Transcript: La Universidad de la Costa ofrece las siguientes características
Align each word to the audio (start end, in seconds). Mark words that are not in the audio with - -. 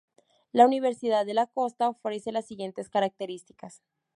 La 0.51 0.65
Universidad 0.65 1.27
de 1.27 1.35
la 1.35 1.45
Costa 1.45 1.87
ofrece 1.89 2.31
las 2.31 2.47
siguientes 2.47 2.89
características 2.89 3.83